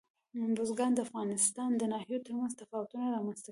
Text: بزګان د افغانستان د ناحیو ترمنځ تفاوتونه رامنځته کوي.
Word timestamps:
بزګان 0.55 0.91
د 0.95 0.99
افغانستان 1.07 1.69
د 1.77 1.81
ناحیو 1.93 2.23
ترمنځ 2.25 2.51
تفاوتونه 2.61 3.05
رامنځته 3.15 3.43
کوي. 3.47 3.49